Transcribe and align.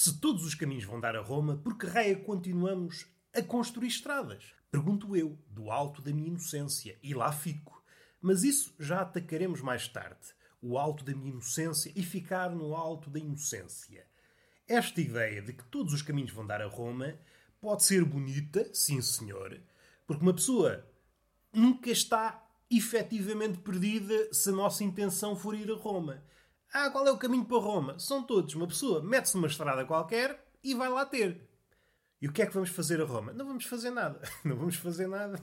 se 0.00 0.18
todos 0.18 0.46
os 0.46 0.54
caminhos 0.54 0.84
vão 0.84 0.98
dar 0.98 1.14
a 1.14 1.20
Roma, 1.20 1.58
por 1.58 1.76
que 1.76 1.84
raia 1.84 2.16
continuamos 2.16 3.06
a 3.34 3.42
construir 3.42 3.88
estradas? 3.88 4.54
Pergunto 4.70 5.14
eu, 5.14 5.38
do 5.50 5.70
alto 5.70 6.00
da 6.00 6.10
minha 6.10 6.28
inocência, 6.28 6.98
e 7.02 7.12
lá 7.12 7.30
fico. 7.30 7.84
Mas 8.18 8.42
isso 8.42 8.74
já 8.78 9.02
atacaremos 9.02 9.60
mais 9.60 9.86
tarde. 9.88 10.32
O 10.62 10.78
alto 10.78 11.04
da 11.04 11.14
minha 11.14 11.32
inocência 11.32 11.92
e 11.94 12.02
ficar 12.02 12.48
no 12.48 12.74
alto 12.74 13.10
da 13.10 13.18
inocência. 13.18 14.06
Esta 14.66 15.02
ideia 15.02 15.42
de 15.42 15.52
que 15.52 15.64
todos 15.64 15.92
os 15.92 16.00
caminhos 16.00 16.32
vão 16.32 16.46
dar 16.46 16.62
a 16.62 16.66
Roma 16.66 17.18
pode 17.60 17.84
ser 17.84 18.02
bonita, 18.02 18.70
sim 18.72 19.02
senhor, 19.02 19.60
porque 20.06 20.22
uma 20.22 20.32
pessoa 20.32 20.82
nunca 21.52 21.90
está 21.90 22.42
efetivamente 22.70 23.58
perdida 23.58 24.32
se 24.32 24.48
a 24.48 24.52
nossa 24.52 24.82
intenção 24.82 25.36
for 25.36 25.54
ir 25.54 25.70
a 25.70 25.76
Roma. 25.76 26.24
Ah, 26.72 26.88
qual 26.90 27.06
é 27.06 27.10
o 27.10 27.18
caminho 27.18 27.44
para 27.44 27.58
Roma? 27.58 27.98
São 27.98 28.22
todos. 28.22 28.54
Uma 28.54 28.68
pessoa 28.68 29.02
mete-se 29.02 29.34
numa 29.34 29.48
estrada 29.48 29.84
qualquer 29.84 30.44
e 30.62 30.74
vai 30.74 30.88
lá 30.88 31.04
ter. 31.04 31.40
E 32.22 32.28
o 32.28 32.32
que 32.32 32.42
é 32.42 32.46
que 32.46 32.54
vamos 32.54 32.70
fazer 32.70 33.00
a 33.00 33.04
Roma? 33.04 33.32
Não 33.32 33.46
vamos 33.46 33.64
fazer 33.64 33.90
nada. 33.90 34.20
Não 34.44 34.56
vamos 34.56 34.76
fazer 34.76 35.08
nada. 35.08 35.40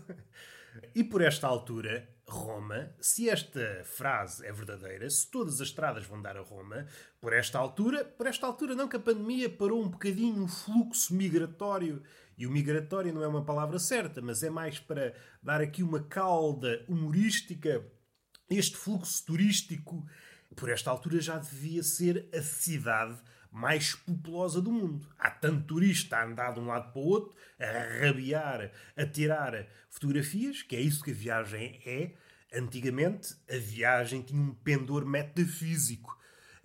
E 0.95 1.03
por 1.03 1.21
esta 1.21 1.47
altura, 1.47 2.07
Roma, 2.27 2.93
se 3.01 3.29
esta 3.29 3.81
frase 3.83 4.45
é 4.45 4.51
verdadeira, 4.51 5.09
se 5.09 5.29
todas 5.29 5.55
as 5.55 5.67
estradas 5.67 6.05
vão 6.05 6.21
dar 6.21 6.37
a 6.37 6.41
Roma, 6.41 6.85
por 7.19 7.33
esta 7.33 7.57
altura, 7.57 8.05
por 8.05 8.27
esta 8.27 8.45
altura 8.45 8.75
não 8.75 8.87
que 8.87 8.95
a 8.95 8.99
pandemia 8.99 9.49
parou 9.49 9.83
um 9.83 9.89
bocadinho 9.89 10.43
o 10.43 10.47
fluxo 10.47 11.15
migratório. 11.15 12.03
E 12.37 12.45
o 12.45 12.51
migratório 12.51 13.13
não 13.13 13.23
é 13.23 13.27
uma 13.27 13.43
palavra 13.43 13.79
certa, 13.79 14.21
mas 14.21 14.43
é 14.43 14.49
mais 14.49 14.79
para 14.79 15.15
dar 15.41 15.59
aqui 15.59 15.81
uma 15.81 16.03
cauda 16.03 16.85
humorística. 16.87 17.83
Este 18.49 18.77
fluxo 18.77 19.25
turístico, 19.25 20.05
por 20.57 20.69
esta 20.69 20.89
altura, 20.89 21.21
já 21.21 21.37
devia 21.37 21.83
ser 21.83 22.27
a 22.33 22.41
cidade 22.41 23.15
mais 23.51 23.93
populosa 23.93 24.59
do 24.59 24.71
mundo. 24.71 25.07
Há 25.17 25.29
tanto 25.29 25.67
turista 25.67 26.17
a 26.17 26.25
andar 26.25 26.53
de 26.53 26.59
um 26.59 26.65
lado 26.65 26.91
para 26.91 26.99
o 26.99 27.05
outro, 27.05 27.35
a 27.59 28.05
rabiar, 28.05 28.71
a 28.95 29.05
tirar 29.05 29.67
fotografias, 29.89 30.63
que 30.63 30.75
é 30.75 30.81
isso 30.81 31.03
que 31.03 31.11
a 31.11 31.13
viagem 31.13 31.79
é. 31.85 32.11
Antigamente, 32.53 33.35
a 33.49 33.57
viagem 33.57 34.21
tinha 34.23 34.41
um 34.41 34.53
pendor 34.53 35.05
metafísico. 35.05 36.17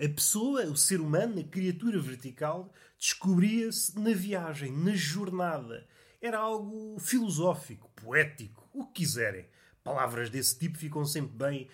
A 0.02 0.08
pessoa, 0.08 0.64
o 0.64 0.76
ser 0.76 1.00
humano, 1.00 1.40
a 1.40 1.44
criatura 1.44 2.00
vertical, 2.00 2.72
descobria-se 2.98 3.98
na 3.98 4.14
viagem, 4.14 4.72
na 4.72 4.94
jornada. 4.94 5.86
Era 6.20 6.38
algo 6.38 6.98
filosófico, 6.98 7.90
poético, 7.90 8.68
o 8.72 8.86
que 8.86 9.02
quiserem. 9.02 9.46
Palavras 9.84 10.30
desse 10.30 10.58
tipo 10.58 10.78
ficam 10.78 11.04
sempre 11.04 11.36
bem 11.36 11.68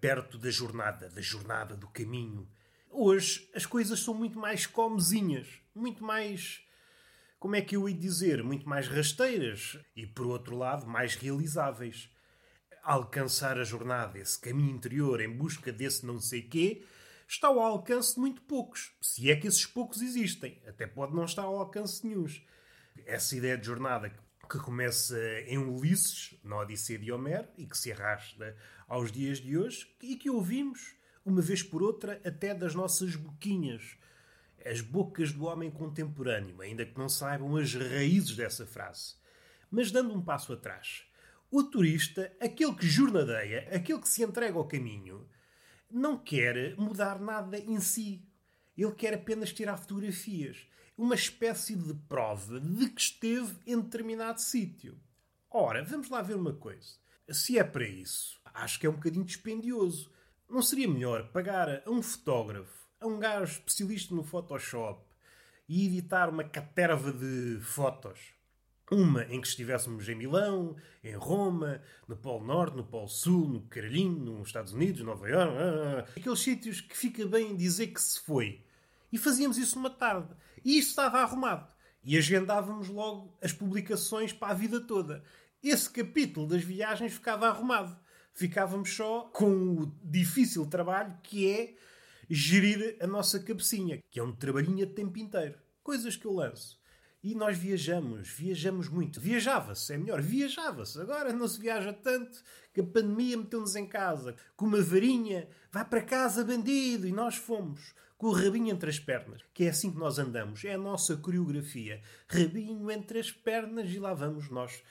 perto 0.00 0.38
da 0.38 0.50
jornada, 0.50 1.08
da 1.08 1.20
jornada 1.20 1.76
do 1.76 1.88
caminho 1.88 2.48
Hoje 2.90 3.48
as 3.54 3.66
coisas 3.66 4.00
são 4.00 4.14
muito 4.14 4.38
mais 4.38 4.66
comezinhas, 4.66 5.46
muito 5.74 6.02
mais. 6.02 6.60
Como 7.38 7.54
é 7.54 7.60
que 7.60 7.76
eu 7.76 7.88
ia 7.88 7.94
dizer? 7.94 8.42
Muito 8.42 8.68
mais 8.68 8.88
rasteiras 8.88 9.78
e, 9.94 10.06
por 10.06 10.26
outro 10.26 10.56
lado, 10.56 10.86
mais 10.86 11.14
realizáveis. 11.14 12.10
Alcançar 12.82 13.58
a 13.58 13.64
jornada, 13.64 14.18
esse 14.18 14.40
caminho 14.40 14.74
interior 14.74 15.20
em 15.20 15.30
busca 15.30 15.70
desse 15.70 16.04
não 16.04 16.18
sei 16.18 16.42
quê, 16.42 16.84
está 17.28 17.48
ao 17.48 17.60
alcance 17.60 18.14
de 18.14 18.20
muito 18.20 18.42
poucos. 18.42 18.92
Se 19.00 19.30
é 19.30 19.36
que 19.36 19.46
esses 19.46 19.66
poucos 19.66 20.00
existem. 20.00 20.60
Até 20.66 20.86
pode 20.86 21.14
não 21.14 21.24
estar 21.24 21.42
ao 21.42 21.58
alcance 21.58 22.02
de 22.02 22.08
nenhum. 22.08 22.26
Essa 23.06 23.36
ideia 23.36 23.56
de 23.56 23.66
jornada 23.66 24.10
que 24.10 24.18
começa 24.56 25.18
em 25.46 25.58
Ulisses, 25.58 26.38
na 26.42 26.60
Odisseia 26.60 26.98
de 26.98 27.12
Homero, 27.12 27.48
e 27.58 27.66
que 27.66 27.76
se 27.76 27.92
arrasta 27.92 28.56
aos 28.86 29.12
dias 29.12 29.38
de 29.38 29.58
hoje, 29.58 29.92
e 30.00 30.16
que 30.16 30.30
ouvimos 30.30 30.96
uma 31.28 31.42
vez 31.42 31.62
por 31.62 31.82
outra, 31.82 32.20
até 32.24 32.54
das 32.54 32.74
nossas 32.74 33.14
boquinhas. 33.14 33.98
As 34.64 34.80
bocas 34.80 35.32
do 35.32 35.44
homem 35.44 35.70
contemporâneo, 35.70 36.62
ainda 36.62 36.86
que 36.86 36.98
não 36.98 37.08
saibam 37.08 37.56
as 37.56 37.74
raízes 37.74 38.34
dessa 38.34 38.66
frase. 38.66 39.14
Mas 39.70 39.90
dando 39.90 40.14
um 40.14 40.22
passo 40.22 40.52
atrás, 40.52 41.04
o 41.50 41.62
turista, 41.62 42.32
aquele 42.40 42.74
que 42.74 42.86
jornadeia, 42.86 43.68
aquele 43.70 44.00
que 44.00 44.08
se 44.08 44.22
entrega 44.22 44.56
ao 44.56 44.66
caminho, 44.66 45.28
não 45.90 46.16
quer 46.16 46.76
mudar 46.76 47.20
nada 47.20 47.58
em 47.58 47.80
si. 47.80 48.22
Ele 48.76 48.92
quer 48.92 49.14
apenas 49.14 49.52
tirar 49.52 49.76
fotografias. 49.76 50.66
Uma 50.98 51.14
espécie 51.14 51.76
de 51.76 51.94
prova 51.94 52.58
de 52.58 52.88
que 52.90 53.00
esteve 53.00 53.56
em 53.64 53.80
determinado 53.80 54.40
sítio. 54.40 54.98
Ora, 55.48 55.84
vamos 55.84 56.10
lá 56.10 56.20
ver 56.20 56.34
uma 56.34 56.52
coisa. 56.52 56.96
Se 57.30 57.56
é 57.56 57.62
para 57.62 57.86
isso, 57.86 58.40
acho 58.52 58.80
que 58.80 58.86
é 58.86 58.90
um 58.90 58.94
bocadinho 58.94 59.24
dispendioso. 59.24 60.10
Não 60.50 60.60
seria 60.60 60.88
melhor 60.88 61.28
pagar 61.28 61.84
a 61.86 61.88
um 61.88 62.02
fotógrafo, 62.02 62.88
a 63.00 63.06
um 63.06 63.16
gajo 63.16 63.52
especialista 63.52 64.12
no 64.12 64.24
Photoshop 64.24 65.00
e 65.68 65.86
editar 65.86 66.28
uma 66.28 66.42
caterva 66.42 67.12
de 67.12 67.60
fotos? 67.60 68.34
Uma 68.90 69.22
em 69.26 69.40
que 69.40 69.46
estivéssemos 69.46 70.08
em 70.08 70.16
Milão, 70.16 70.74
em 71.04 71.14
Roma, 71.14 71.80
no 72.08 72.16
Polo 72.16 72.44
Norte, 72.44 72.76
no 72.76 72.82
Polo 72.82 73.06
Sul, 73.06 73.46
no 73.46 73.60
Caralhinho, 73.68 74.18
nos 74.18 74.48
Estados 74.48 74.72
Unidos, 74.72 75.02
Nova 75.02 75.28
Iorque, 75.28 75.56
ah, 75.56 75.60
ah, 75.60 75.98
ah, 76.00 76.18
aqueles 76.18 76.40
sítios 76.40 76.80
que 76.80 76.96
fica 76.96 77.24
bem 77.24 77.54
dizer 77.54 77.86
que 77.86 78.02
se 78.02 78.18
foi. 78.18 78.64
E 79.12 79.18
fazíamos 79.18 79.58
isso 79.58 79.76
numa 79.76 79.90
tarde. 79.90 80.34
E 80.64 80.78
isso 80.78 80.90
estava 80.90 81.20
arrumado. 81.20 81.72
E 82.02 82.16
agendávamos 82.16 82.88
logo 82.88 83.36
as 83.42 83.52
publicações 83.52 84.32
para 84.32 84.52
a 84.52 84.54
vida 84.54 84.80
toda. 84.80 85.22
Esse 85.62 85.90
capítulo 85.90 86.46
das 86.46 86.62
viagens 86.62 87.12
ficava 87.12 87.48
arrumado 87.48 87.98
ficávamos 88.38 88.94
só 88.94 89.22
com 89.34 89.74
o 89.74 89.86
difícil 90.04 90.64
trabalho 90.64 91.18
que 91.24 91.50
é 91.50 91.74
gerir 92.30 92.96
a 93.00 93.06
nossa 93.06 93.40
cabecinha, 93.40 94.00
que 94.08 94.20
é 94.20 94.22
um 94.22 94.32
trabalhinho 94.32 94.86
de 94.86 94.94
tempo 94.94 95.18
inteiro. 95.18 95.58
Coisas 95.82 96.16
que 96.16 96.24
eu 96.24 96.32
lanço. 96.32 96.77
E 97.28 97.34
nós 97.34 97.58
viajamos, 97.58 98.26
viajamos 98.26 98.88
muito. 98.88 99.20
Viajava-se, 99.20 99.92
é 99.92 99.98
melhor, 99.98 100.22
viajava-se. 100.22 100.98
Agora 100.98 101.30
não 101.30 101.46
se 101.46 101.60
viaja 101.60 101.92
tanto 101.92 102.42
que 102.72 102.80
a 102.80 102.84
pandemia 102.84 103.36
meteu-nos 103.36 103.76
em 103.76 103.86
casa. 103.86 104.34
Com 104.56 104.64
uma 104.64 104.80
varinha, 104.80 105.46
vai 105.70 105.84
para 105.84 106.00
casa 106.00 106.42
bandido. 106.42 107.06
E 107.06 107.12
nós 107.12 107.34
fomos, 107.34 107.94
com 108.16 108.28
o 108.28 108.32
rabinho 108.32 108.70
entre 108.70 108.88
as 108.88 108.98
pernas. 108.98 109.42
Que 109.52 109.64
é 109.64 109.68
assim 109.68 109.92
que 109.92 109.98
nós 109.98 110.18
andamos, 110.18 110.64
é 110.64 110.72
a 110.72 110.78
nossa 110.78 111.18
coreografia. 111.18 112.00
Rabinho 112.26 112.90
entre 112.90 113.18
as 113.18 113.30
pernas 113.30 113.90
e 113.90 113.98
lá 113.98 114.14
vamos 114.14 114.48
nós. 114.48 114.82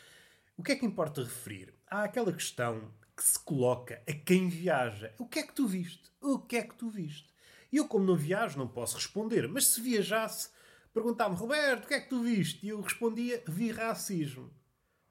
O 0.56 0.62
que 0.62 0.74
é 0.74 0.76
que 0.76 0.86
importa 0.86 1.24
referir? 1.24 1.74
Há 1.90 2.04
aquela 2.04 2.32
questão 2.32 2.94
que 3.16 3.24
se 3.24 3.40
coloca 3.40 4.00
a 4.08 4.14
quem 4.14 4.48
viaja. 4.48 5.12
O 5.18 5.26
que 5.26 5.40
é 5.40 5.44
que 5.44 5.56
tu 5.56 5.66
viste? 5.66 6.12
O 6.22 6.38
que 6.38 6.58
é 6.58 6.62
que 6.62 6.76
tu 6.76 6.88
viste? 6.88 7.34
Eu, 7.74 7.88
como 7.88 8.06
não 8.06 8.16
viajo, 8.16 8.60
não 8.60 8.68
posso 8.68 8.96
responder. 8.96 9.48
Mas 9.48 9.66
se 9.66 9.82
viajasse, 9.82 10.56
perguntava-me, 10.98 11.38
Roberto, 11.38 11.86
o 11.86 11.88
que 11.88 11.94
é 11.94 12.02
que 12.02 12.10
tu 12.10 12.24
viste? 12.24 12.66
E 12.66 12.70
eu 12.70 12.82
respondia, 12.82 13.44
vi 13.48 13.72
racismo. 13.72 14.52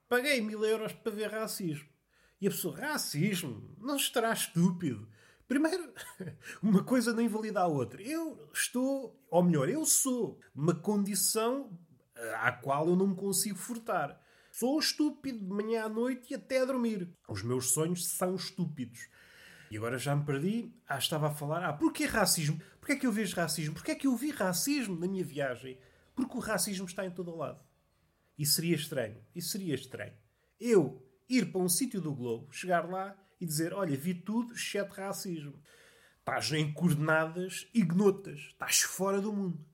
Paguei 0.08 0.40
mil 0.40 0.64
euros 0.64 0.92
para 0.92 1.12
ver 1.12 1.30
racismo. 1.30 1.88
E 2.40 2.48
a 2.48 2.50
pessoa, 2.50 2.76
racismo? 2.76 3.74
Não 3.78 3.96
estará 3.96 4.32
estúpido. 4.32 5.08
Primeiro, 5.46 5.92
uma 6.60 6.82
coisa 6.82 7.12
não 7.12 7.22
invalida 7.22 7.60
a 7.60 7.66
outra. 7.66 8.02
Eu 8.02 8.48
estou, 8.52 9.16
ou 9.30 9.42
melhor, 9.42 9.68
eu 9.68 9.86
sou 9.86 10.40
uma 10.54 10.74
condição 10.74 11.78
eh, 12.16 12.34
à 12.40 12.50
qual 12.50 12.88
eu 12.88 12.96
não 12.96 13.08
me 13.08 13.16
consigo 13.16 13.56
furtar. 13.56 14.20
Sou 14.50 14.78
estúpido 14.78 15.38
de 15.38 15.52
manhã 15.52 15.84
à 15.84 15.88
noite 15.88 16.32
e 16.32 16.34
até 16.34 16.60
a 16.60 16.64
dormir. 16.64 17.12
Os 17.28 17.42
meus 17.42 17.70
sonhos 17.70 18.08
são 18.08 18.34
estúpidos. 18.34 19.08
E 19.70 19.76
agora 19.76 19.98
já 19.98 20.14
me 20.14 20.24
perdi. 20.24 20.72
Ah, 20.88 20.98
estava 20.98 21.28
a 21.28 21.30
falar. 21.30 21.64
Ah, 21.64 21.72
porquê 21.72 22.04
racismo? 22.04 22.60
Porquê 22.78 22.92
é 22.92 22.96
que 22.96 23.06
eu 23.06 23.12
vejo 23.12 23.36
racismo? 23.36 23.74
Porquê 23.74 23.92
é 23.92 23.94
que 23.94 24.06
eu 24.06 24.16
vi 24.16 24.30
racismo 24.30 24.98
na 24.98 25.08
minha 25.08 25.24
viagem? 25.24 25.78
Porque 26.14 26.36
o 26.36 26.40
racismo 26.40 26.86
está 26.86 27.04
em 27.04 27.10
todo 27.10 27.32
o 27.32 27.36
lado. 27.36 27.60
E 28.38 28.46
seria 28.46 28.76
estranho. 28.76 29.24
E 29.34 29.42
seria 29.42 29.74
estranho. 29.74 30.14
Eu 30.58 31.04
ir 31.28 31.50
para 31.50 31.60
um 31.60 31.68
sítio 31.68 32.00
do 32.00 32.14
globo, 32.14 32.52
chegar 32.52 32.88
lá 32.88 33.16
e 33.40 33.46
dizer: 33.46 33.72
Olha, 33.72 33.96
vi 33.96 34.14
tudo, 34.14 34.54
exceto 34.54 34.94
racismo. 34.94 35.60
Estás 36.18 36.52
em 36.52 36.72
coordenadas 36.72 37.68
ignotas. 37.72 38.40
Estás 38.50 38.82
fora 38.82 39.20
do 39.20 39.32
mundo. 39.32 39.64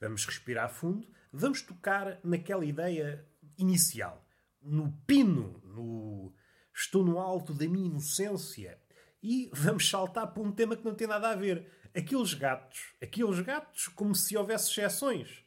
Vamos 0.00 0.24
respirar 0.26 0.68
fundo. 0.70 1.06
Vamos 1.32 1.62
tocar 1.62 2.20
naquela 2.22 2.64
ideia 2.64 3.26
inicial, 3.58 4.24
no 4.62 4.92
pino, 5.06 5.60
no 5.64 6.32
estou 6.72 7.04
no 7.04 7.18
alto 7.18 7.52
da 7.52 7.66
minha 7.68 7.86
inocência. 7.86 8.78
E 9.24 9.48
vamos 9.54 9.88
saltar 9.88 10.26
para 10.26 10.42
um 10.42 10.52
tema 10.52 10.76
que 10.76 10.84
não 10.84 10.94
tem 10.94 11.06
nada 11.06 11.30
a 11.30 11.34
ver. 11.34 11.66
Aqueles 11.96 12.34
gatos, 12.34 12.92
aqueles 13.02 13.40
gatos 13.40 13.88
como 13.88 14.14
se 14.14 14.36
houvesse 14.36 14.70
exceções. 14.70 15.42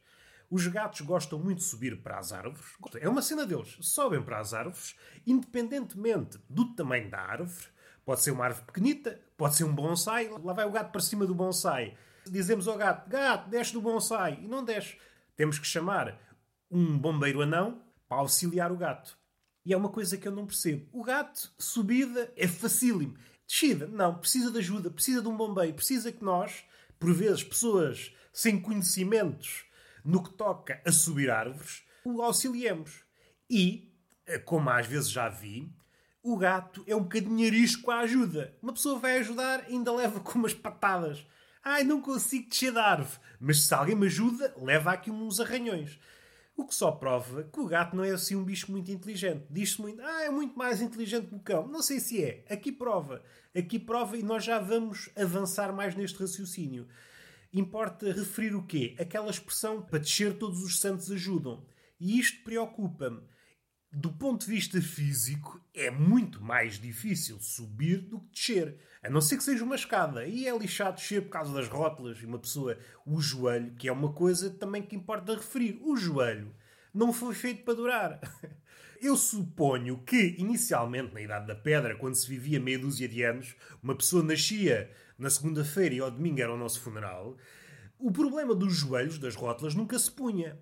Os 0.50 0.66
gatos 0.66 1.02
gostam 1.02 1.38
muito 1.38 1.58
de 1.58 1.64
subir 1.64 2.02
para 2.02 2.18
as 2.18 2.32
árvores. 2.32 2.60
É 2.96 3.08
uma 3.08 3.22
cena 3.22 3.46
deles. 3.46 3.76
Sobem 3.80 4.20
para 4.20 4.40
as 4.40 4.52
árvores, 4.52 4.96
independentemente 5.24 6.40
do 6.50 6.74
tamanho 6.74 7.08
da 7.08 7.20
árvore. 7.20 7.66
Pode 8.04 8.20
ser 8.20 8.32
uma 8.32 8.46
árvore 8.46 8.66
pequenita, 8.66 9.20
pode 9.36 9.54
ser 9.54 9.62
um 9.62 9.72
bonsai. 9.72 10.28
Lá 10.42 10.52
vai 10.52 10.66
o 10.66 10.72
gato 10.72 10.90
para 10.90 11.00
cima 11.00 11.24
do 11.24 11.34
bonsai. 11.34 11.96
Dizemos 12.26 12.66
ao 12.66 12.76
gato: 12.76 13.08
Gato, 13.08 13.48
desce 13.48 13.72
do 13.72 13.80
bonsai. 13.80 14.40
E 14.42 14.48
não 14.48 14.64
desce. 14.64 14.96
Temos 15.36 15.56
que 15.56 15.66
chamar 15.68 16.18
um 16.68 16.98
bombeiro 16.98 17.42
anão 17.42 17.80
para 18.08 18.18
auxiliar 18.18 18.72
o 18.72 18.76
gato. 18.76 19.16
E 19.64 19.72
é 19.72 19.76
uma 19.76 19.90
coisa 19.90 20.16
que 20.16 20.26
eu 20.26 20.32
não 20.32 20.46
percebo. 20.46 20.88
O 20.92 21.04
gato, 21.04 21.52
subida, 21.56 22.32
é 22.36 22.48
facílimo. 22.48 23.16
Descida, 23.48 23.86
não, 23.86 24.18
precisa 24.18 24.50
de 24.50 24.58
ajuda, 24.58 24.90
precisa 24.90 25.22
de 25.22 25.28
um 25.28 25.34
bombeiro, 25.34 25.72
precisa 25.72 26.12
que 26.12 26.22
nós, 26.22 26.64
por 27.00 27.14
vezes, 27.14 27.42
pessoas 27.42 28.12
sem 28.30 28.60
conhecimentos 28.60 29.64
no 30.04 30.22
que 30.22 30.34
toca 30.34 30.82
a 30.86 30.92
subir 30.92 31.30
árvores, 31.30 31.82
o 32.04 32.20
auxiliemos. 32.20 33.04
E, 33.48 33.90
como 34.44 34.68
às 34.68 34.86
vezes 34.86 35.10
já 35.10 35.30
vi, 35.30 35.66
o 36.22 36.36
gato 36.36 36.84
é 36.86 36.94
um 36.94 37.02
bocadinho 37.02 37.46
arisco 37.46 37.90
à 37.90 38.00
ajuda. 38.00 38.54
Uma 38.62 38.74
pessoa 38.74 38.98
vai 38.98 39.18
ajudar 39.18 39.64
ainda 39.66 39.94
leva 39.94 40.20
com 40.20 40.38
umas 40.38 40.52
patadas. 40.52 41.26
Ai, 41.64 41.84
não 41.84 42.02
consigo 42.02 42.50
descer 42.50 42.70
da 42.70 42.84
árvore. 42.84 43.18
Mas 43.40 43.62
se 43.62 43.72
alguém 43.72 43.96
me 43.96 44.06
ajuda, 44.06 44.54
leva 44.58 44.92
aqui 44.92 45.10
uns 45.10 45.40
arranhões. 45.40 45.98
O 46.58 46.66
que 46.66 46.74
só 46.74 46.90
prova 46.90 47.44
que 47.44 47.60
o 47.60 47.68
gato 47.68 47.94
não 47.94 48.02
é 48.02 48.10
assim 48.10 48.34
um 48.34 48.42
bicho 48.42 48.72
muito 48.72 48.90
inteligente. 48.90 49.46
Diz-se 49.48 49.80
muito, 49.80 50.02
ah, 50.02 50.24
é 50.24 50.28
muito 50.28 50.58
mais 50.58 50.82
inteligente 50.82 51.28
que 51.28 51.36
o 51.36 51.38
cão. 51.38 51.68
Não 51.68 51.80
sei 51.80 52.00
se 52.00 52.20
é. 52.20 52.44
Aqui 52.50 52.72
prova. 52.72 53.22
Aqui 53.56 53.78
prova 53.78 54.16
e 54.16 54.24
nós 54.24 54.42
já 54.42 54.58
vamos 54.58 55.08
avançar 55.14 55.72
mais 55.72 55.94
neste 55.94 56.18
raciocínio. 56.18 56.88
Importa 57.52 58.10
referir 58.10 58.56
o 58.56 58.66
quê? 58.66 58.96
Aquela 58.98 59.30
expressão 59.30 59.80
para 59.80 60.00
descer 60.00 60.36
todos 60.36 60.60
os 60.64 60.80
santos 60.80 61.12
ajudam. 61.12 61.64
E 62.00 62.18
isto 62.18 62.42
preocupa-me 62.42 63.22
do 63.90 64.12
ponto 64.12 64.44
de 64.44 64.52
vista 64.52 64.80
físico, 64.82 65.60
é 65.74 65.90
muito 65.90 66.42
mais 66.42 66.78
difícil 66.78 67.40
subir 67.40 67.98
do 67.98 68.20
que 68.20 68.30
descer. 68.32 68.78
A 69.02 69.08
não 69.08 69.20
ser 69.20 69.36
que 69.36 69.44
seja 69.44 69.64
uma 69.64 69.76
escada. 69.76 70.26
E 70.26 70.46
é 70.46 70.56
lixado 70.56 70.96
descer 70.96 71.22
por 71.22 71.30
causa 71.30 71.52
das 71.54 71.68
rótulas 71.68 72.18
e 72.18 72.26
uma 72.26 72.38
pessoa. 72.38 72.78
O 73.06 73.20
joelho, 73.20 73.74
que 73.74 73.88
é 73.88 73.92
uma 73.92 74.12
coisa 74.12 74.50
também 74.50 74.82
que 74.82 74.96
importa 74.96 75.34
referir. 75.34 75.80
O 75.82 75.96
joelho 75.96 76.54
não 76.92 77.12
foi 77.12 77.34
feito 77.34 77.64
para 77.64 77.74
durar. 77.74 78.20
Eu 79.00 79.16
suponho 79.16 79.98
que, 79.98 80.34
inicialmente, 80.38 81.14
na 81.14 81.20
Idade 81.20 81.46
da 81.46 81.54
Pedra, 81.54 81.96
quando 81.96 82.16
se 82.16 82.28
vivia 82.28 82.58
meia 82.58 82.80
dúzia 82.80 83.08
de 83.08 83.22
anos, 83.22 83.54
uma 83.80 83.94
pessoa 83.94 84.24
nascia 84.24 84.90
na 85.16 85.30
segunda-feira 85.30 85.94
e 85.94 86.00
ao 86.00 86.10
domingo 86.10 86.40
era 86.40 86.52
o 86.52 86.58
nosso 86.58 86.80
funeral, 86.80 87.36
o 87.96 88.10
problema 88.10 88.56
dos 88.56 88.74
joelhos, 88.74 89.18
das 89.18 89.36
rótulas, 89.36 89.74
nunca 89.74 89.98
se 89.98 90.10
punha. 90.10 90.58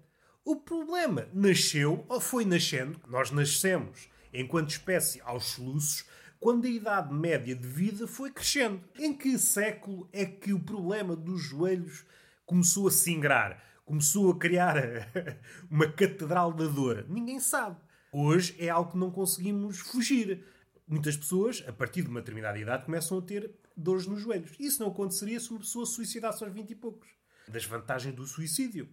O 0.46 0.54
problema 0.54 1.28
nasceu, 1.34 2.06
ou 2.08 2.20
foi 2.20 2.44
nascendo, 2.44 3.00
nós 3.08 3.32
nascemos 3.32 4.08
enquanto 4.32 4.70
espécie 4.70 5.20
aos 5.22 5.46
soluços, 5.46 6.04
quando 6.38 6.66
a 6.66 6.70
idade 6.70 7.12
média 7.12 7.52
de 7.52 7.66
vida 7.66 8.06
foi 8.06 8.31
crescendo. 8.31 8.81
Em 8.96 9.12
que 9.12 9.37
século 9.40 10.08
é 10.12 10.25
que 10.25 10.52
o 10.52 10.60
problema 10.60 11.16
dos 11.16 11.43
joelhos 11.43 12.06
começou 12.44 12.87
a 12.87 12.93
se 12.93 13.10
ingrar? 13.10 13.60
Começou 13.84 14.31
a 14.31 14.38
criar 14.38 14.76
uma 15.69 15.90
catedral 15.90 16.52
da 16.52 16.69
dor? 16.69 17.04
Ninguém 17.08 17.40
sabe. 17.40 17.81
Hoje 18.12 18.54
é 18.60 18.69
algo 18.69 18.92
que 18.92 18.99
não 18.99 19.10
conseguimos 19.10 19.81
fugir. 19.81 20.44
Muitas 20.87 21.16
pessoas, 21.16 21.64
a 21.66 21.72
partir 21.72 22.02
de 22.02 22.08
uma 22.08 22.20
determinada 22.20 22.56
idade, 22.56 22.84
começam 22.84 23.19
a 23.19 23.22
ter 23.22 23.50
dores 23.76 24.06
nos 24.06 24.22
joelhos. 24.22 24.52
Isso 24.60 24.81
não 24.81 24.92
aconteceria 24.92 25.40
se 25.40 25.50
uma 25.50 25.58
pessoa 25.58 25.84
se 25.84 25.94
suicidasse 25.94 26.44
aos 26.44 26.52
20 26.52 26.70
e 26.70 26.76
poucos. 26.76 27.08
Das 27.49 27.64
vantagens 27.64 28.14
do 28.14 28.25
suicídio. 28.25 28.88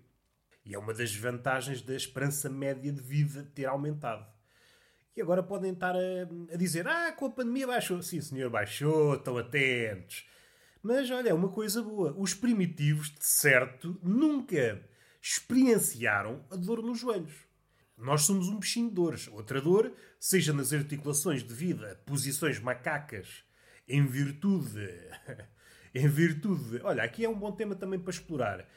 E 0.65 0.73
é 0.73 0.79
uma 0.79 0.93
das 0.93 1.13
vantagens 1.15 1.81
da 1.81 1.95
esperança 1.95 2.49
média 2.49 2.91
de 2.91 3.01
vida 3.01 3.49
ter 3.53 3.65
aumentado. 3.65 4.25
E 5.15 5.21
agora 5.21 5.43
podem 5.43 5.73
estar 5.73 5.95
a, 5.95 6.53
a, 6.53 6.57
dizer: 6.57 6.87
Ah, 6.87 7.11
com 7.11 7.25
a 7.25 7.29
pandemia 7.29 7.67
baixou. 7.67 8.01
Sim, 8.01 8.21
senhor, 8.21 8.49
baixou, 8.49 9.15
estão 9.15 9.37
atentos. 9.37 10.27
Mas 10.81 11.09
olha, 11.11 11.29
é 11.29 11.33
uma 11.33 11.49
coisa 11.49 11.81
boa. 11.81 12.13
Os 12.17 12.33
primitivos, 12.33 13.09
de 13.09 13.25
certo, 13.25 13.99
nunca 14.01 14.81
experienciaram 15.21 16.45
a 16.49 16.55
dor 16.55 16.81
nos 16.81 16.99
joelhos. 16.99 17.45
Nós 17.97 18.23
somos 18.23 18.49
um 18.49 18.59
bichinho 18.59 18.89
de 18.89 18.95
dores. 18.95 19.27
Outra 19.27 19.61
dor, 19.61 19.93
seja 20.19 20.51
nas 20.51 20.73
articulações 20.73 21.43
devido 21.43 21.85
a 21.85 21.95
posições 21.95 22.59
macacas, 22.59 23.43
em 23.87 24.05
virtude. 24.05 24.89
em 25.93 26.07
virtude. 26.07 26.81
Olha, 26.83 27.03
aqui 27.03 27.23
é 27.23 27.29
um 27.29 27.37
bom 27.37 27.51
tema 27.51 27.75
também 27.75 27.99
para 27.99 28.11
explorar 28.11 28.67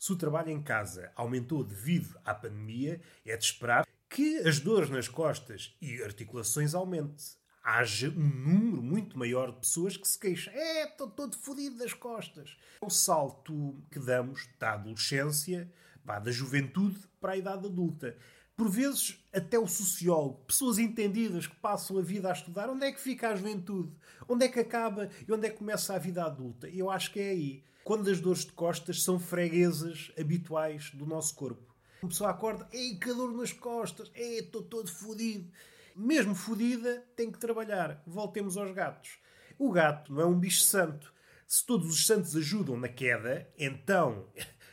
se 0.00 0.14
o 0.14 0.16
trabalho 0.16 0.48
em 0.48 0.62
casa 0.62 1.12
aumentou 1.14 1.62
devido 1.62 2.18
à 2.24 2.34
pandemia, 2.34 3.02
é 3.22 3.36
de 3.36 3.44
esperar 3.44 3.86
que 4.08 4.38
as 4.38 4.58
dores 4.58 4.88
nas 4.88 5.08
costas 5.08 5.76
e 5.78 6.02
articulações 6.02 6.74
aumente. 6.74 7.38
Haja 7.62 8.08
um 8.08 8.26
número 8.26 8.82
muito 8.82 9.18
maior 9.18 9.52
de 9.52 9.58
pessoas 9.58 9.98
que 9.98 10.08
se 10.08 10.18
queixam. 10.18 10.54
É, 10.54 10.84
estou 10.84 11.10
todo 11.10 11.36
fodido 11.36 11.76
das 11.76 11.92
costas. 11.92 12.56
O 12.80 12.88
salto 12.88 13.78
que 13.90 13.98
damos 13.98 14.48
da 14.58 14.72
adolescência, 14.72 15.70
da 16.02 16.32
juventude 16.32 16.98
para 17.20 17.32
a 17.32 17.36
idade 17.36 17.66
adulta. 17.66 18.16
Por 18.60 18.68
vezes, 18.68 19.18
até 19.32 19.58
o 19.58 19.66
sociólogo, 19.66 20.44
pessoas 20.46 20.76
entendidas 20.76 21.46
que 21.46 21.56
passam 21.56 21.96
a 21.96 22.02
vida 22.02 22.28
a 22.28 22.32
estudar, 22.34 22.68
onde 22.68 22.84
é 22.84 22.92
que 22.92 23.00
fica 23.00 23.30
a 23.30 23.34
juventude? 23.34 23.90
Onde 24.28 24.44
é 24.44 24.48
que 24.50 24.60
acaba 24.60 25.08
e 25.26 25.32
onde 25.32 25.46
é 25.46 25.50
que 25.50 25.56
começa 25.56 25.94
a 25.94 25.98
vida 25.98 26.22
adulta? 26.22 26.68
Eu 26.68 26.90
acho 26.90 27.10
que 27.10 27.20
é 27.20 27.30
aí 27.30 27.64
quando 27.82 28.10
as 28.10 28.20
dores 28.20 28.44
de 28.44 28.52
costas 28.52 29.02
são 29.02 29.18
freguesas 29.18 30.12
habituais 30.20 30.90
do 30.90 31.06
nosso 31.06 31.34
corpo. 31.36 31.74
Uma 32.02 32.10
pessoa 32.10 32.28
acorda, 32.28 32.68
ei, 32.70 32.96
que 32.96 33.14
dor 33.14 33.32
nas 33.32 33.50
costas, 33.50 34.10
ei, 34.14 34.40
estou 34.40 34.62
todo 34.62 34.92
fodido. 34.92 35.50
Mesmo 35.96 36.34
fodida, 36.34 37.02
tem 37.16 37.32
que 37.32 37.38
trabalhar. 37.38 38.02
Voltemos 38.06 38.58
aos 38.58 38.72
gatos. 38.72 39.18
O 39.58 39.72
gato 39.72 40.12
não 40.12 40.20
é 40.20 40.26
um 40.26 40.38
bicho 40.38 40.64
santo. 40.64 41.14
Se 41.46 41.64
todos 41.64 41.88
os 41.88 42.06
santos 42.06 42.36
ajudam 42.36 42.76
na 42.76 42.88
queda, 42.88 43.50
então 43.56 44.26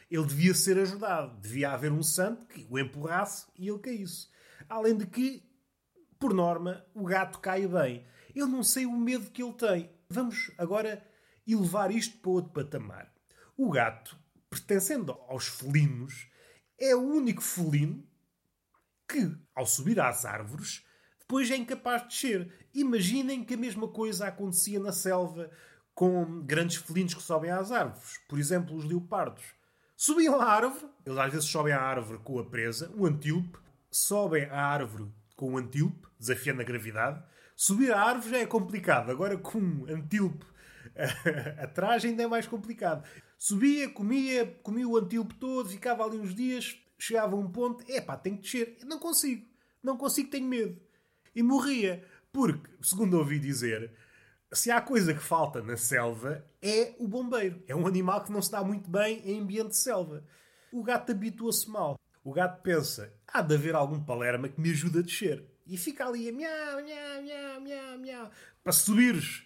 ele 0.09 0.25
devia 0.25 0.53
ser 0.53 0.77
ajudado. 0.79 1.39
Devia 1.39 1.71
haver 1.71 1.91
um 1.91 2.03
santo 2.03 2.45
que 2.47 2.65
o 2.69 2.79
empurrasse 2.79 3.45
e 3.57 3.67
ele 3.67 3.79
caísse. 3.79 4.27
Além 4.69 4.97
de 4.97 5.05
que, 5.05 5.43
por 6.19 6.33
norma, 6.33 6.85
o 6.93 7.03
gato 7.03 7.39
cai 7.39 7.67
bem. 7.67 8.05
Eu 8.35 8.47
não 8.47 8.63
sei 8.63 8.85
o 8.85 8.97
medo 8.97 9.31
que 9.31 9.43
ele 9.43 9.53
tem. 9.53 9.91
Vamos 10.09 10.51
agora 10.57 11.05
e 11.45 11.55
levar 11.55 11.91
isto 11.91 12.17
para 12.17 12.31
outro 12.31 12.51
patamar. 12.51 13.11
O 13.55 13.69
gato, 13.69 14.17
pertencendo 14.49 15.11
aos 15.27 15.47
felinos, 15.47 16.29
é 16.79 16.95
o 16.95 17.01
único 17.01 17.41
felino 17.41 18.07
que, 19.07 19.35
ao 19.55 19.65
subir 19.65 19.99
às 19.99 20.25
árvores, 20.25 20.85
depois 21.19 21.49
é 21.51 21.57
incapaz 21.57 22.03
de 22.03 22.07
descer. 22.09 22.69
Imaginem 22.73 23.43
que 23.43 23.55
a 23.55 23.57
mesma 23.57 23.87
coisa 23.87 24.27
acontecia 24.27 24.79
na 24.79 24.91
selva 24.91 25.49
com 25.93 26.41
grandes 26.45 26.77
felinos 26.77 27.13
que 27.13 27.21
sobem 27.21 27.49
às 27.49 27.71
árvores. 27.71 28.19
Por 28.29 28.39
exemplo, 28.39 28.75
os 28.75 28.85
leopardos. 28.85 29.43
Subiam 29.97 30.39
à 30.39 30.45
árvore, 30.45 30.85
eles 31.05 31.17
às 31.17 31.31
vezes 31.33 31.49
sobem 31.49 31.73
à 31.73 31.81
árvore 31.81 32.19
com 32.23 32.39
a 32.39 32.45
presa, 32.45 32.89
o 32.95 33.05
antílope, 33.05 33.57
sobem 33.91 34.45
à 34.45 34.65
árvore 34.65 35.11
com 35.35 35.53
o 35.53 35.57
antílope, 35.57 36.07
desafiando 36.17 36.61
a 36.61 36.63
gravidade. 36.63 37.21
Subir 37.55 37.91
à 37.91 38.01
árvore 38.01 38.29
já 38.29 38.37
é 38.37 38.45
complicado. 38.45 39.09
Agora, 39.09 39.35
com 39.35 39.57
um 39.57 39.85
antílope 39.89 40.45
Atrás 41.61 42.03
ainda 42.05 42.23
é 42.23 42.27
mais 42.27 42.47
complicado. 42.47 43.07
Subia, 43.37 43.89
comia, 43.89 44.45
comia 44.63 44.87
o 44.87 44.97
antílope 44.97 45.35
todo, 45.35 45.69
ficava 45.69 46.03
ali 46.03 46.17
uns 46.17 46.33
dias, 46.33 46.77
chegava 46.97 47.35
a 47.35 47.39
um 47.39 47.49
ponto, 47.49 47.83
é 47.91 48.01
pá, 48.01 48.17
tenho 48.17 48.37
que 48.37 48.43
descer. 48.43 48.77
Não 48.83 48.99
consigo, 48.99 49.45
não 49.81 49.97
consigo, 49.97 50.29
tenho 50.29 50.47
medo. 50.47 50.79
E 51.35 51.43
morria. 51.43 52.03
Porque, 52.31 52.69
segundo 52.81 53.17
ouvi 53.17 53.39
dizer, 53.39 53.91
se 54.53 54.71
há 54.71 54.79
coisa 54.81 55.13
que 55.13 55.19
falta 55.19 55.61
na 55.61 55.75
selva 55.75 56.45
é 56.61 56.95
o 56.99 57.07
bombeiro. 57.07 57.61
É 57.67 57.75
um 57.75 57.85
animal 57.85 58.23
que 58.23 58.31
não 58.31 58.41
se 58.41 58.51
dá 58.51 58.63
muito 58.63 58.89
bem 58.89 59.21
em 59.25 59.41
ambiente 59.41 59.69
de 59.69 59.77
selva. 59.77 60.23
O 60.71 60.83
gato 60.83 61.11
habitua-se 61.11 61.69
mal. 61.69 61.99
O 62.23 62.33
gato 62.33 62.61
pensa, 62.61 63.13
há 63.27 63.41
de 63.41 63.55
haver 63.55 63.75
algum 63.75 64.03
palerma 64.03 64.49
que 64.49 64.59
me 64.59 64.71
ajude 64.71 64.99
a 64.99 65.01
descer. 65.01 65.45
E 65.65 65.77
fica 65.77 66.05
ali 66.05 66.29
a 66.29 66.31
miau, 66.31 66.83
miau, 66.83 67.23
miau, 67.23 67.61
miau, 67.61 67.97
miau. 67.99 68.31
Para 68.63 68.73
subires 68.73 69.43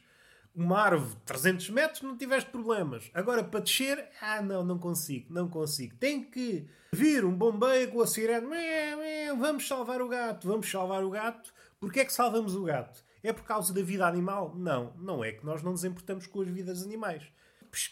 uma 0.53 0.79
árvore 0.79 1.15
de 1.15 1.21
300 1.21 1.69
metros, 1.69 2.01
não 2.01 2.17
tiveste 2.17 2.49
problemas. 2.49 3.09
Agora, 3.13 3.43
para 3.43 3.61
descer, 3.61 4.09
ah, 4.21 4.41
não, 4.41 4.63
não 4.63 4.77
consigo, 4.77 5.33
não 5.33 5.47
consigo. 5.47 5.95
Tem 5.95 6.23
que 6.23 6.67
vir 6.91 7.23
um 7.23 7.33
bombeiro 7.33 7.91
com 7.91 8.01
a 8.01 8.07
sirene. 8.07 8.47
Vamos 9.39 9.67
salvar 9.67 10.01
o 10.01 10.07
gato, 10.07 10.47
vamos 10.47 10.69
salvar 10.69 11.03
o 11.03 11.09
gato. 11.09 11.53
Porquê 11.79 12.01
é 12.01 12.05
que 12.05 12.13
salvamos 12.13 12.55
o 12.55 12.63
gato? 12.63 13.03
É 13.23 13.31
por 13.31 13.43
causa 13.43 13.73
da 13.73 13.81
vida 13.81 14.07
animal? 14.07 14.55
Não, 14.55 14.93
não 14.97 15.23
é 15.23 15.31
que 15.31 15.45
nós 15.45 15.61
não 15.61 15.71
nos 15.71 15.83
importamos 15.83 16.27
com 16.27 16.41
as 16.41 16.47
vidas 16.47 16.83
animais. 16.83 17.23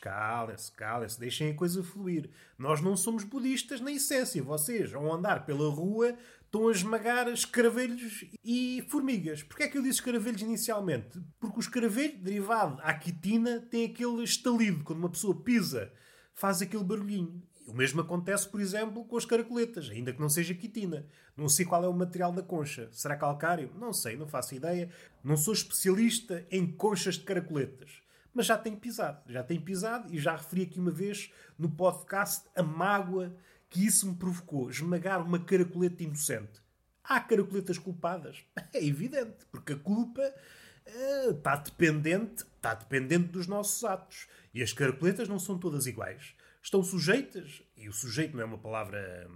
Calem-se, 0.01 0.71
calem-se, 0.73 1.17
deixem 1.17 1.51
a 1.51 1.55
coisa 1.55 1.81
fluir. 1.81 2.29
Nós 2.57 2.81
não 2.81 2.97
somos 2.97 3.23
budistas 3.23 3.79
na 3.79 3.91
essência. 3.91 4.43
Vocês 4.43 4.91
vão 4.91 5.13
andar 5.13 5.45
pela 5.45 5.69
rua 5.69 6.17
estão 6.49 6.67
a 6.67 6.71
esmagar 6.71 7.27
escaravelhos 7.29 8.25
e 8.43 8.83
formigas. 8.89 9.43
Porquê 9.43 9.63
é 9.63 9.67
que 9.67 9.77
eu 9.77 9.83
disse 9.83 9.99
escaravelhos 9.99 10.41
inicialmente? 10.41 11.21
Porque 11.39 11.57
o 11.57 11.61
escaravelho, 11.61 12.17
derivado 12.17 12.81
à 12.81 12.93
quitina, 12.93 13.59
tem 13.59 13.85
aquele 13.85 14.23
estalido. 14.23 14.83
Quando 14.83 14.99
uma 14.99 15.09
pessoa 15.09 15.39
pisa, 15.43 15.93
faz 16.33 16.61
aquele 16.61 16.83
barulhinho. 16.83 17.41
O 17.69 17.73
mesmo 17.75 18.01
acontece, 18.01 18.49
por 18.49 18.59
exemplo, 18.59 19.05
com 19.05 19.15
as 19.15 19.25
caracoletas, 19.25 19.91
ainda 19.91 20.11
que 20.11 20.19
não 20.19 20.27
seja 20.27 20.55
quitina. 20.55 21.05
Não 21.37 21.47
sei 21.47 21.65
qual 21.65 21.83
é 21.83 21.87
o 21.87 21.93
material 21.93 22.31
da 22.31 22.41
concha. 22.41 22.89
Será 22.91 23.15
calcário? 23.15 23.71
Não 23.75 23.93
sei, 23.93 24.17
não 24.17 24.27
faço 24.27 24.55
ideia. 24.55 24.89
Não 25.23 25.37
sou 25.37 25.53
especialista 25.53 26.43
em 26.49 26.65
conchas 26.65 27.15
de 27.15 27.25
caracoletas. 27.25 28.01
Mas 28.33 28.47
já 28.47 28.57
tenho 28.57 28.75
pisado. 28.77 29.21
Já 29.31 29.43
tenho 29.43 29.61
pisado 29.61 30.11
e 30.11 30.17
já 30.17 30.35
referi 30.35 30.63
aqui 30.63 30.79
uma 30.79 30.89
vez 30.89 31.31
no 31.59 31.69
podcast 31.69 32.49
a 32.55 32.63
mágoa 32.63 33.35
que 33.69 33.85
isso 33.85 34.07
me 34.07 34.15
provocou 34.15 34.71
esmagar 34.71 35.21
uma 35.21 35.37
caracoleta 35.37 36.01
inocente. 36.01 36.59
Há 37.03 37.19
caracoletas 37.19 37.77
culpadas? 37.77 38.43
É 38.73 38.83
evidente, 38.83 39.45
porque 39.51 39.73
a 39.73 39.77
culpa 39.77 40.21
uh, 40.21 41.31
está 41.31 41.55
dependente, 41.55 42.43
está 42.55 42.73
dependente 42.73 43.29
dos 43.29 43.45
nossos 43.45 43.83
atos. 43.83 44.27
E 44.53 44.63
as 44.63 44.73
caracoletas 44.73 45.27
não 45.27 45.37
são 45.37 45.57
todas 45.57 45.85
iguais. 45.85 46.35
Estão 46.61 46.83
sujeitas, 46.83 47.63
e 47.75 47.87
o 47.89 47.93
sujeito 47.93 48.35
não 48.35 48.43
é 48.43 48.45
uma 48.45 48.57
palavra 48.57 49.29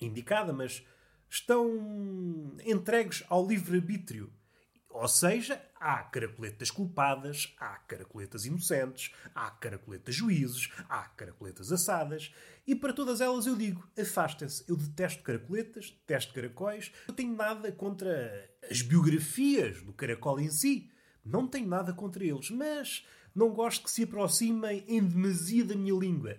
indicada, 0.00 0.52
mas 0.52 0.84
estão 1.28 2.56
entregues 2.64 3.22
ao 3.28 3.46
livre-arbítrio. 3.46 4.32
Ou 4.88 5.06
seja, 5.06 5.62
há 5.78 6.02
caracoletas 6.02 6.68
culpadas, 6.68 7.54
há 7.58 7.76
caracoletas 7.78 8.44
inocentes, 8.44 9.14
há 9.32 9.48
caracoletas 9.52 10.14
juízes, 10.16 10.68
há 10.88 11.04
caracoletas 11.04 11.70
assadas. 11.70 12.34
E 12.66 12.74
para 12.74 12.92
todas 12.92 13.20
elas 13.20 13.46
eu 13.46 13.56
digo: 13.56 13.88
afastem-se. 13.96 14.64
Eu 14.68 14.76
detesto 14.76 15.22
caracoletas, 15.22 15.90
detesto 15.90 16.34
caracóis. 16.34 16.92
Eu 17.06 17.14
tenho 17.14 17.36
nada 17.36 17.70
contra 17.70 18.50
as 18.68 18.82
biografias 18.82 19.80
do 19.80 19.92
caracol 19.92 20.40
em 20.40 20.50
si. 20.50 20.90
Não 21.30 21.46
tenho 21.46 21.68
nada 21.68 21.92
contra 21.92 22.24
eles, 22.24 22.50
mas 22.50 23.06
não 23.34 23.50
gosto 23.50 23.84
que 23.84 23.90
se 23.90 24.02
aproximem 24.02 24.84
em 24.88 25.04
demasia 25.04 25.64
da 25.64 25.74
minha 25.74 25.94
língua. 25.94 26.36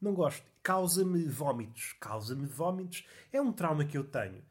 Não 0.00 0.14
gosto. 0.14 0.46
Causa-me 0.62 1.24
vômitos. 1.26 1.94
Causa-me 2.00 2.46
vômitos. 2.46 3.06
É 3.32 3.40
um 3.40 3.52
trauma 3.52 3.84
que 3.84 3.98
eu 3.98 4.04
tenho. 4.04 4.42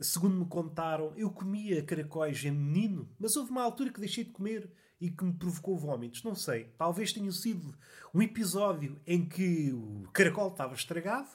Segundo 0.00 0.36
me 0.36 0.46
contaram, 0.46 1.12
eu 1.16 1.30
comia 1.30 1.82
caracóis 1.82 2.44
em 2.44 2.50
menino, 2.50 3.08
mas 3.18 3.36
houve 3.36 3.50
uma 3.50 3.62
altura 3.62 3.92
que 3.92 4.00
deixei 4.00 4.24
de 4.24 4.30
comer 4.30 4.72
e 5.00 5.10
que 5.10 5.24
me 5.24 5.32
provocou 5.32 5.76
vômitos. 5.76 6.22
Não 6.22 6.34
sei. 6.34 6.72
Talvez 6.78 7.12
tenha 7.12 7.30
sido 7.30 7.76
um 8.14 8.22
episódio 8.22 9.00
em 9.06 9.28
que 9.28 9.72
o 9.72 10.08
caracol 10.12 10.48
estava 10.48 10.74
estragado 10.74 11.28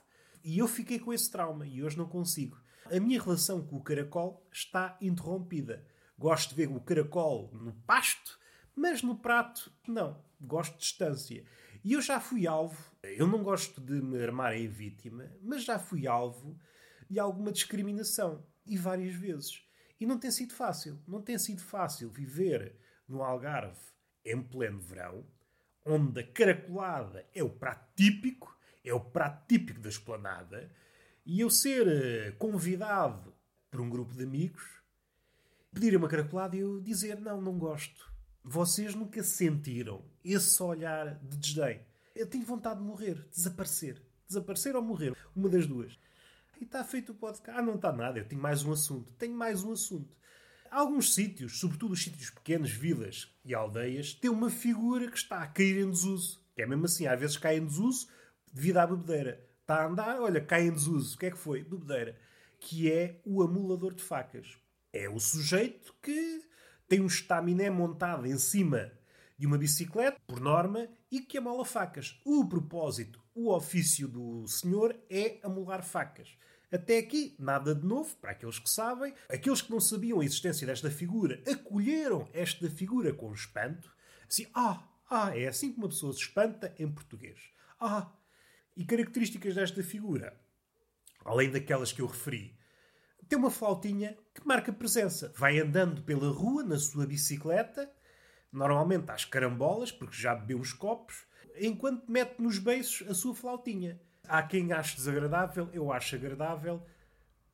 e 0.44 0.58
eu 0.58 0.68
fiquei 0.68 1.00
com 1.00 1.14
esse 1.14 1.30
trauma 1.30 1.68
e 1.68 1.84
hoje 1.84 1.98
não 1.98 2.08
consigo. 2.08 2.58
A 2.92 3.00
minha 3.00 3.22
relação 3.22 3.66
com 3.66 3.76
o 3.76 3.84
caracol 3.84 4.46
está 4.52 4.98
interrompida. 5.02 5.86
Gosto 6.18 6.50
de 6.50 6.56
ver 6.56 6.70
o 6.70 6.80
caracol 6.80 7.50
no 7.54 7.74
pasto, 7.86 8.40
mas 8.76 9.02
no 9.02 9.16
prato, 9.16 9.72
não. 9.88 10.24
Gosto 10.40 10.74
de 10.74 10.80
distância. 10.80 11.46
E 11.84 11.94
eu 11.94 12.02
já 12.02 12.20
fui 12.20 12.48
alvo, 12.48 12.92
eu 13.04 13.28
não 13.28 13.44
gosto 13.44 13.80
de 13.80 14.02
me 14.02 14.22
armar 14.22 14.56
em 14.56 14.68
vítima, 14.68 15.32
mas 15.42 15.64
já 15.64 15.78
fui 15.78 16.08
alvo 16.08 16.60
de 17.10 17.20
alguma 17.20 17.52
discriminação. 17.52 18.46
E 18.66 18.78
várias 18.78 19.16
vezes. 19.16 19.64
E 20.00 20.06
não 20.06 20.20
tem 20.20 20.30
sido 20.30 20.54
fácil. 20.54 21.00
Não 21.08 21.22
tem 21.22 21.38
sido 21.38 21.62
fácil 21.62 22.10
viver 22.10 22.76
no 23.08 23.24
Algarve 23.24 23.80
em 24.26 24.42
pleno 24.42 24.80
verão, 24.80 25.26
onde 25.86 26.20
a 26.20 26.28
caracolada 26.28 27.26
é 27.34 27.42
o 27.42 27.50
prato 27.50 27.88
típico, 27.96 28.58
é 28.84 28.94
o 28.94 29.00
prato 29.00 29.48
típico 29.48 29.80
da 29.80 29.90
esplanada, 29.90 30.70
e 31.26 31.40
eu 31.40 31.50
ser 31.50 31.88
eh, 31.88 32.32
convidado 32.32 33.34
por 33.72 33.80
um 33.80 33.90
grupo 33.90 34.14
de 34.14 34.24
amigos, 34.24 34.77
pedir 35.78 35.96
uma 35.96 36.08
caracolada 36.08 36.56
e 36.56 36.60
eu 36.60 36.82
dizer: 36.82 37.20
Não, 37.22 37.40
não 37.40 37.58
gosto. 37.58 38.12
Vocês 38.44 38.96
nunca 38.96 39.22
sentiram 39.22 40.04
esse 40.24 40.62
olhar 40.64 41.20
de 41.20 41.38
desdém. 41.38 41.82
Eu 42.16 42.26
tenho 42.26 42.44
vontade 42.44 42.80
de 42.80 42.86
morrer, 42.86 43.28
desaparecer. 43.30 44.02
Desaparecer 44.28 44.76
ou 44.76 44.82
morrer. 44.82 45.16
Uma 45.36 45.48
das 45.48 45.68
duas. 45.68 46.00
E 46.60 46.64
está 46.64 46.84
feito 46.84 47.12
o 47.12 47.16
podcast. 47.16 47.60
Ah, 47.60 47.62
não 47.62 47.76
está 47.76 47.94
nada, 47.94 48.18
eu 48.18 48.28
tenho 48.28 48.42
mais 48.42 48.64
um 48.64 48.72
assunto. 48.72 49.14
Tenho 49.14 49.36
mais 49.36 49.64
um 49.64 49.72
assunto. 49.72 50.18
Alguns 50.72 51.14
sítios, 51.14 51.60
sobretudo 51.60 51.94
os 51.94 52.04
sítios 52.04 52.32
pequenos, 52.32 52.72
vilas 52.72 53.32
e 53.46 53.54
aldeias, 53.54 54.14
têm 54.14 54.32
uma 54.32 54.50
figura 54.50 55.10
que 55.12 55.18
está 55.18 55.44
a 55.44 55.48
cair 55.48 55.78
em 55.78 55.92
desuso. 55.92 56.42
Que 56.56 56.64
é 56.64 56.66
mesmo 56.66 56.86
assim, 56.86 57.06
às 57.06 57.20
vezes 57.20 57.38
cai 57.38 57.58
em 57.58 57.66
desuso 57.66 58.08
devido 58.52 58.78
à 58.78 58.88
bebedeira. 58.88 59.46
Está 59.62 59.84
a 59.84 59.88
andar, 59.88 60.20
olha, 60.20 60.42
cai 60.42 60.66
em 60.66 60.72
desuso. 60.72 61.16
O 61.16 61.20
que 61.20 61.28
é 61.28 61.32
que 61.32 61.38
foi? 61.38 61.64
Bebedeira. 61.64 62.18
Que 62.60 62.92
é 62.92 63.22
o 63.24 63.44
amulador 63.44 63.94
de 63.94 64.02
facas. 64.02 64.58
É 64.94 65.10
o 65.10 65.20
sujeito 65.20 65.94
que 66.02 66.42
tem 66.88 67.02
um 67.02 67.08
estaminé 67.08 67.70
montado 67.70 68.26
em 68.26 68.38
cima 68.38 68.92
de 69.38 69.46
uma 69.46 69.58
bicicleta, 69.58 70.20
por 70.26 70.40
norma, 70.40 70.88
e 71.12 71.22
que 71.22 71.38
amola 71.38 71.64
facas. 71.64 72.20
O 72.26 72.48
propósito, 72.48 73.22
o 73.36 73.54
ofício 73.54 74.08
do 74.08 74.48
senhor 74.48 74.98
é 75.10 75.40
amolar 75.44 75.84
facas. 75.84 76.36
Até 76.72 76.98
aqui, 76.98 77.36
nada 77.40 77.74
de 77.74 77.86
novo, 77.86 78.16
para 78.18 78.32
aqueles 78.32 78.60
que 78.60 78.70
sabem. 78.70 79.14
Aqueles 79.30 79.62
que 79.62 79.72
não 79.72 79.80
sabiam 79.80 80.20
a 80.20 80.26
existência 80.26 80.68
desta 80.68 80.90
figura 80.90 81.42
acolheram 81.50 82.28
esta 82.34 82.70
figura 82.70 83.14
com 83.14 83.32
espanto. 83.32 83.90
Assim, 84.28 84.48
ah, 84.54 84.86
ah, 85.10 85.38
é 85.38 85.48
assim 85.48 85.72
que 85.72 85.78
uma 85.78 85.88
pessoa 85.88 86.12
se 86.12 86.20
espanta 86.20 86.74
em 86.78 86.92
português. 86.92 87.40
Ah, 87.80 88.12
e 88.76 88.84
características 88.84 89.56
desta 89.56 89.82
figura, 89.82 90.38
além 91.24 91.50
daquelas 91.50 91.94
que 91.94 92.02
eu 92.02 92.08
referi, 92.08 92.58
tem 93.30 93.38
uma 93.38 93.52
flautinha 93.52 94.18
que 94.40 94.48
marca 94.48 94.72
presença. 94.72 95.34
Vai 95.36 95.60
andando 95.60 96.04
pela 96.04 96.30
rua 96.30 96.64
na 96.64 96.78
sua 96.78 97.08
bicicleta, 97.08 97.92
normalmente 98.52 99.10
às 99.10 99.26
carambolas, 99.26 99.92
porque 99.92 100.16
já 100.16 100.36
bebeu 100.36 100.60
uns 100.60 100.74
copos, 100.74 101.26
enquanto 101.60 102.10
mete 102.10 102.40
nos 102.40 102.60
beiços 102.60 103.08
a 103.10 103.14
sua 103.16 103.34
flautinha. 103.34 104.00
Há 104.28 104.44
quem 104.44 104.72
ache 104.72 104.96
desagradável, 104.96 105.70
eu 105.74 105.92
acho 105.92 106.16
agradável, 106.16 106.84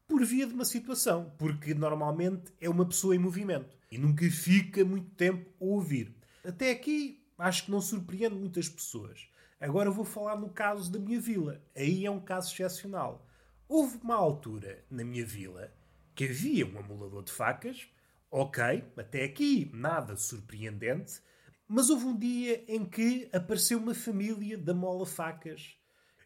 por 0.08 0.26
via 0.26 0.46
de 0.46 0.54
uma 0.54 0.66
situação, 0.66 1.34
porque 1.38 1.74
normalmente 1.74 2.54
é 2.60 2.70
uma 2.70 2.86
pessoa 2.86 3.16
em 3.16 3.20
movimento 3.20 3.78
e 3.90 3.98
nunca 3.98 4.30
fica 4.30 4.84
muito 4.84 5.10
tempo 5.12 5.50
a 5.62 5.66
ouvir. 5.66 6.14
Até 6.44 6.72
aqui 6.72 7.24
acho 7.38 7.66
que 7.66 7.72
não 7.72 7.80
surpreende 7.80 8.36
muitas 8.36 8.68
pessoas. 8.68 9.30
Agora 9.60 9.90
vou 9.90 10.04
falar 10.04 10.36
no 10.36 10.50
caso 10.50 10.92
da 10.92 11.00
minha 11.00 11.20
vila. 11.20 11.62
Aí 11.76 12.06
é 12.06 12.12
um 12.12 12.20
caso 12.20 12.52
excepcional. 12.52 13.26
Houve 13.70 13.98
uma 14.04 14.16
altura 14.16 14.84
na 14.92 15.06
minha 15.06 15.26
vila 15.26 15.72
que 16.16 16.26
havia 16.26 16.66
um 16.66 16.78
amulador 16.78 17.24
de 17.24 17.32
facas, 17.32 17.88
ok, 18.30 18.84
até 18.98 19.24
aqui 19.24 19.70
nada 19.74 20.16
surpreendente, 20.16 21.22
mas 21.68 21.90
houve 21.90 22.06
um 22.06 22.18
dia 22.18 22.64
em 22.68 22.86
que 22.86 23.30
apareceu 23.34 23.80
uma 23.80 23.94
família 23.94 24.58
da 24.58 24.74
mola 24.74 25.06
facas. 25.06 25.76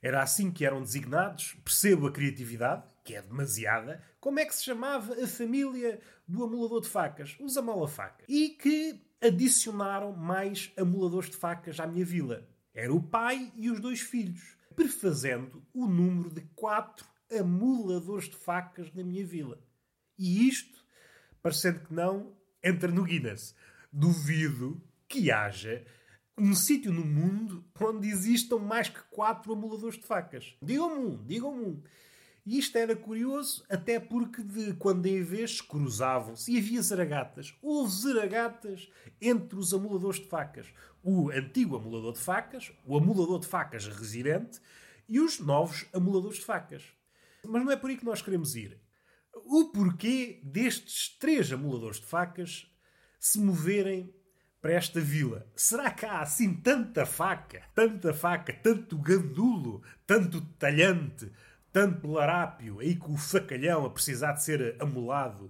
Era 0.01 0.21
assim 0.21 0.51
que 0.51 0.65
eram 0.65 0.81
designados, 0.81 1.57
percebo 1.63 2.07
a 2.07 2.11
criatividade, 2.11 2.83
que 3.03 3.15
é 3.15 3.21
demasiada. 3.21 4.03
Como 4.19 4.39
é 4.39 4.45
que 4.45 4.53
se 4.53 4.63
chamava 4.63 5.13
a 5.13 5.27
família 5.27 5.99
do 6.27 6.43
amulador 6.43 6.81
de 6.81 6.89
facas? 6.89 7.35
Os 7.39 7.57
amola-facas. 7.57 8.25
E 8.27 8.49
que 8.49 9.01
adicionaram 9.21 10.11
mais 10.11 10.71
amuladores 10.77 11.29
de 11.29 11.37
facas 11.37 11.79
à 11.79 11.87
minha 11.87 12.05
vila. 12.05 12.47
Era 12.73 12.93
o 12.93 13.01
pai 13.01 13.51
e 13.55 13.71
os 13.71 13.79
dois 13.79 14.01
filhos, 14.01 14.55
prefazendo 14.75 15.63
o 15.73 15.87
número 15.87 16.29
de 16.29 16.41
quatro 16.55 17.07
amuladores 17.31 18.29
de 18.29 18.35
facas 18.35 18.93
na 18.93 19.03
minha 19.03 19.25
vila. 19.25 19.59
E 20.17 20.47
isto, 20.47 20.83
parecendo 21.41 21.81
que 21.81 21.93
não, 21.93 22.35
entra 22.63 22.91
no 22.91 23.03
Guinness. 23.03 23.55
Duvido 23.91 24.81
que 25.07 25.31
haja 25.31 25.85
um 26.37 26.53
sítio 26.53 26.93
no 26.93 27.03
mundo 27.03 27.65
onde 27.79 28.07
existam 28.07 28.59
mais 28.59 28.89
que 28.89 29.01
quatro 29.09 29.53
amuladores 29.53 29.97
de 29.97 30.05
facas. 30.05 30.55
Digam-me 30.61 31.05
um, 31.05 31.23
digam-me 31.25 31.63
um. 31.63 31.83
E 32.45 32.59
isto 32.59 32.77
era 32.77 32.95
curioso, 32.95 33.65
até 33.69 33.99
porque 33.99 34.41
de 34.41 34.73
quando 34.75 35.05
em 35.05 35.21
vez 35.21 35.59
cruzavam-se 35.59 36.49
e 36.51 36.57
havia 36.57 36.81
zaragatas. 36.81 37.53
Houve 37.61 37.91
zaragatas 37.91 38.89
entre 39.19 39.59
os 39.59 39.73
amuladores 39.73 40.19
de 40.19 40.27
facas. 40.27 40.67
O 41.03 41.29
antigo 41.29 41.75
amulador 41.75 42.13
de 42.13 42.19
facas, 42.19 42.71
o 42.85 42.95
amulador 42.95 43.39
de 43.39 43.47
facas 43.47 43.87
residente 43.87 44.61
e 45.09 45.19
os 45.19 45.39
novos 45.39 45.85
amuladores 45.91 46.37
de 46.37 46.45
facas. 46.45 46.83
Mas 47.45 47.65
não 47.65 47.71
é 47.71 47.75
por 47.75 47.89
aí 47.89 47.97
que 47.97 48.05
nós 48.05 48.21
queremos 48.21 48.55
ir. 48.55 48.79
O 49.49 49.71
porquê 49.71 50.41
destes 50.43 51.15
três 51.17 51.53
amuladores 51.53 52.01
de 52.01 52.05
facas 52.05 52.69
se 53.17 53.39
moverem 53.39 54.13
para 54.61 54.73
esta 54.73 54.99
vila? 54.99 55.49
Será 55.55 55.89
que 55.89 56.05
há 56.05 56.19
assim 56.19 56.53
tanta 56.53 57.05
faca, 57.05 57.63
tanta 57.73 58.13
faca, 58.13 58.51
tanto 58.51 58.97
gandulo, 58.97 59.81
tanto 60.05 60.41
talhante, 60.59 61.31
tanto 61.71 62.11
larápio 62.11 62.81
aí 62.81 62.97
com 62.97 63.13
o 63.13 63.17
facalhão 63.17 63.85
a 63.85 63.89
precisar 63.89 64.33
de 64.33 64.43
ser 64.43 64.75
amolado 64.81 65.49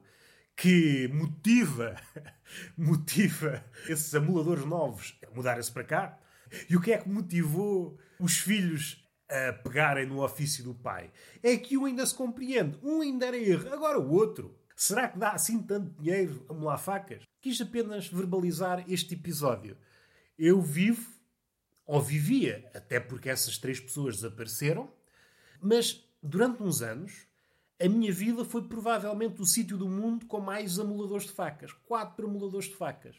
que 0.56 1.08
motiva, 1.08 1.96
motiva 2.78 3.66
esses 3.90 4.14
amuladores 4.14 4.64
novos 4.64 5.18
a 5.28 5.36
mudarem-se 5.36 5.72
para 5.72 5.84
cá? 5.84 6.20
E 6.70 6.78
o 6.78 6.82
que 6.82 6.94
é 6.94 7.00
que 7.00 7.10
motivou 7.10 7.98
os 8.20 8.38
filhos 8.38 9.04
a 9.30 9.54
pegarem 9.54 10.06
no 10.06 10.24
ofício 10.24 10.64
do 10.64 10.74
pai. 10.74 11.12
É 11.44 11.58
que 11.58 11.78
um 11.78 11.86
ainda 11.86 12.06
se 12.06 12.16
compreende, 12.16 12.78
um 12.82 13.02
ainda 13.02 13.26
era 13.26 13.38
erro, 13.38 13.74
agora 13.74 14.00
o 14.00 14.12
outro. 14.12 14.58
Será 14.76 15.08
que 15.08 15.18
dá 15.18 15.32
assim 15.32 15.62
tanto 15.62 15.90
dinheiro 16.02 16.46
a 16.48 16.54
molar 16.54 16.78
facas? 16.78 17.24
Quis 17.42 17.60
apenas 17.60 18.08
verbalizar 18.08 18.86
este 18.88 19.16
episódio. 19.16 19.78
Eu 20.38 20.62
vivo, 20.62 21.12
ou 21.86 22.02
vivia, 22.02 22.70
até 22.74 23.00
porque 23.00 23.30
essas 23.30 23.58
três 23.58 23.80
pessoas 23.80 24.18
desapareceram, 24.18 24.92
mas 25.60 26.04
durante 26.22 26.62
uns 26.62 26.82
anos 26.82 27.28
a 27.80 27.88
minha 27.88 28.12
vida 28.12 28.44
foi 28.44 28.64
provavelmente 28.64 29.42
o 29.42 29.46
sítio 29.46 29.78
do 29.78 29.88
mundo 29.88 30.26
com 30.26 30.40
mais 30.40 30.80
amuladores 30.80 31.26
de 31.26 31.32
facas. 31.32 31.72
Quatro 31.86 32.28
amuladores 32.28 32.68
de 32.68 32.76
facas. 32.76 33.16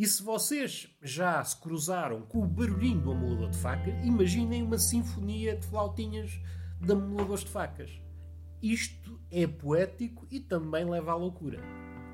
E 0.00 0.06
se 0.06 0.22
vocês 0.22 0.88
já 1.02 1.44
se 1.44 1.54
cruzaram 1.60 2.22
com 2.22 2.38
o 2.38 2.48
barulhinho 2.48 3.02
do 3.02 3.10
amulador 3.12 3.50
de 3.50 3.58
facas, 3.58 3.92
imaginem 4.02 4.62
uma 4.62 4.78
sinfonia 4.78 5.54
de 5.54 5.66
flautinhas 5.66 6.40
de 6.80 6.90
amuladores 6.90 7.44
de 7.44 7.50
facas. 7.50 8.00
Isto 8.62 9.20
é 9.30 9.46
poético 9.46 10.26
e 10.30 10.40
também 10.40 10.88
leva 10.88 11.12
à 11.12 11.14
loucura. 11.14 11.60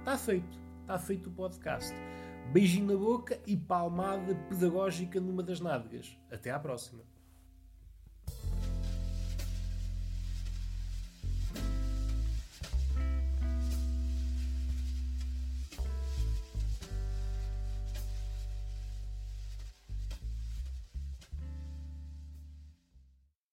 Está 0.00 0.18
feito. 0.18 0.58
Está 0.80 0.98
feito 0.98 1.28
o 1.28 1.32
podcast. 1.32 1.94
Beijinho 2.52 2.92
na 2.92 2.98
boca 2.98 3.40
e 3.46 3.56
palmada 3.56 4.34
pedagógica 4.34 5.20
numa 5.20 5.44
das 5.44 5.60
nádegas. 5.60 6.18
Até 6.28 6.50
à 6.50 6.58
próxima. 6.58 7.04